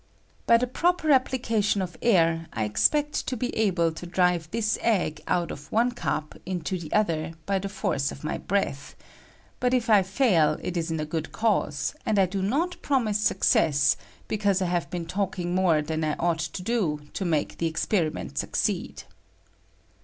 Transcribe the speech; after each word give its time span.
By 0.47 0.57
the 0.57 0.65
proper 0.65 1.11
application 1.11 1.79
of 1.79 1.95
air, 2.01 2.47
I 2.53 2.63
expect 2.63 3.27
to 3.27 3.37
be 3.37 3.55
able 3.55 3.91
to 3.91 4.07
drive 4.07 4.49
this 4.49 4.79
egg 4.81 5.21
out 5.27 5.51
of 5.51 5.71
one 5.71 5.91
cup 5.91 6.33
into 6.43 6.79
the 6.79 6.91
other 6.91 7.33
by 7.45 7.59
the 7.59 7.69
force 7.69 8.11
of 8.11 8.23
my 8.23 8.39
breath; 8.39 8.95
but 9.59 9.75
if 9.75 9.91
I 9.91 10.01
fail 10.01 10.57
it 10.63 10.75
is 10.75 10.89
in 10.89 10.99
a 10.99 11.05
good 11.05 11.31
cause, 11.31 11.93
and 12.03 12.17
I 12.17 12.25
do 12.25 12.41
not 12.41 12.81
promise 12.81 13.19
success, 13.19 13.95
because 14.27 14.59
I 14.59 14.65
have 14.65 14.89
been 14.89 15.05
talking 15.05 15.53
more 15.53 15.83
than 15.83 16.03
I 16.03 16.13
ought 16.15 16.39
to 16.39 16.63
do 16.63 17.01
to 17.13 17.23
make 17.23 17.59
the 17.59 17.67
experiment 17.67 18.39
succeed. 18.39 19.03